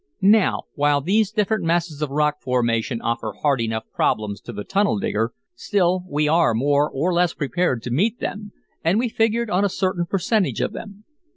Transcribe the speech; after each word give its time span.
"Now 0.33 0.63
while 0.73 0.99
these 0.99 1.29
different 1.29 1.63
masses 1.63 2.01
of 2.01 2.09
rock 2.09 2.41
formation 2.41 3.03
offer 3.03 3.33
hard 3.39 3.61
enough 3.61 3.83
problems 3.93 4.41
to 4.41 4.51
the 4.51 4.63
tunnel 4.63 4.97
digger, 4.97 5.31
still 5.53 6.03
we 6.09 6.27
are 6.27 6.55
more 6.55 6.89
or 6.89 7.13
less 7.13 7.35
prepared 7.35 7.83
to 7.83 7.91
meet 7.91 8.19
them, 8.19 8.51
and 8.83 8.97
we 8.97 9.09
figured 9.09 9.51
on 9.51 9.63
a 9.63 9.69
certain 9.69 10.07
percentage 10.07 10.59
of 10.59 10.73
them. 10.73 11.03